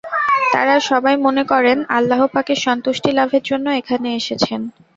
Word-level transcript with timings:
তাঁরা 0.53 0.75
সবাই 0.89 1.15
মনে 1.25 1.43
করেন, 1.51 1.77
আল্লাহ 1.97 2.21
পাকের 2.33 2.59
সন্তুষ্টি 2.65 3.09
লাভের 3.17 3.43
জন্য 3.49 3.65
এখানে 3.79 4.07
এসেছেন। 4.19 4.61